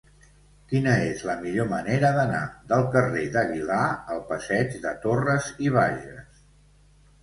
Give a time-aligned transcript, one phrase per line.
[0.69, 2.41] Quina és la millor manera d'anar
[2.73, 3.85] del carrer d'Aguilar
[4.17, 6.47] al passeig de Torras i Bages?